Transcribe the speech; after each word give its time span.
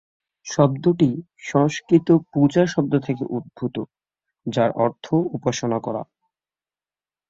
শব্দটি 0.45 1.09
সংস্কৃত 1.43 2.07
পূজা 2.33 2.63
শব্দ 2.65 2.93
থেকে 2.99 3.23
উদ্ভূত, 3.29 3.75
যার 4.45 4.71
অর্থ 4.75 5.05
উপাসনা 5.33 5.77
করা। 5.79 6.01